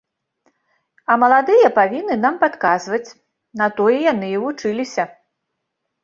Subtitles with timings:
[1.11, 3.09] А маладыя павінны нам падказваць,
[3.61, 5.03] на тое яны і вучыліся.